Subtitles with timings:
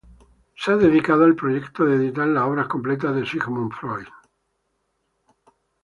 [0.55, 4.07] Se ha dedicado al proyecto de editar las obras completas de Sigmund Freud.